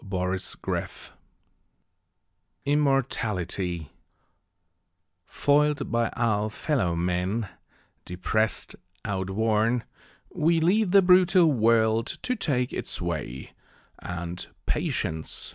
[0.03, 0.17] Matthew
[0.67, 1.11] Arnold
[2.65, 3.91] Immortality
[5.27, 7.47] FOIL'D by our fellow men,
[8.05, 8.75] depress'd,
[9.05, 9.83] outworn,
[10.33, 13.51] We leave the brutal world to take its way,
[13.99, 15.49] And, Patience!